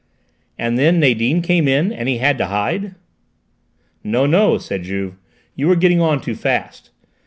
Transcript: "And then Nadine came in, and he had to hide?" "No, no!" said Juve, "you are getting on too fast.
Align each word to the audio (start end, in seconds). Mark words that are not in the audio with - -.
"And 0.57 0.79
then 0.79 0.99
Nadine 0.99 1.43
came 1.43 1.67
in, 1.67 1.93
and 1.93 2.09
he 2.09 2.17
had 2.17 2.39
to 2.39 2.47
hide?" 2.47 2.95
"No, 4.03 4.25
no!" 4.25 4.57
said 4.57 4.81
Juve, 4.81 5.13
"you 5.55 5.69
are 5.69 5.75
getting 5.75 6.01
on 6.01 6.21
too 6.21 6.33
fast. 6.33 6.89